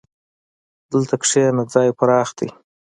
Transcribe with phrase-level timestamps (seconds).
[0.91, 2.49] دلته کښېنه، ځای پراخ دی.